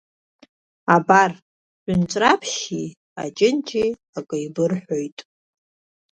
Абар, 0.95 1.31
ҳәынҵәырҟаԥшьи 1.83 2.85
аҷынҷеи 3.23 3.89
акы 4.17 4.37
еибырҳәоит. 4.39 5.17